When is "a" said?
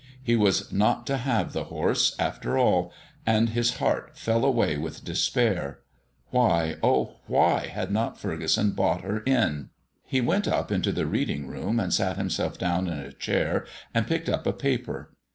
12.97-13.13, 14.47-14.53